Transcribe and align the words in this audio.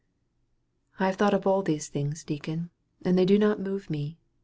"I 0.99 1.05
have 1.05 1.17
thought 1.17 1.35
of 1.35 1.45
all 1.45 1.61
these 1.61 1.87
things, 1.87 2.23
deacon, 2.23 2.71
but 3.03 3.15
they 3.15 3.23
do 3.23 3.37
not 3.37 3.59
move 3.59 3.87
me. 3.87 4.17